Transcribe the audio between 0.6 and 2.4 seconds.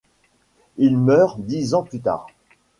Il meurt dix ans plus tard.